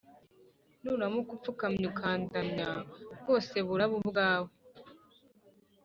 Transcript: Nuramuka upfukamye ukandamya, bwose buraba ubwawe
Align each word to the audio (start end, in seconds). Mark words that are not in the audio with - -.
Nuramuka 0.81 1.31
upfukamye 1.37 1.85
ukandamya, 1.91 2.69
bwose 3.19 3.55
buraba 3.67 3.93
ubwawe 4.01 4.51